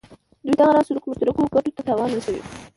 [0.03, 0.03] د
[0.45, 2.41] دوی دغه راز سلوک مشترکو ګټو ته تاوان رسوي.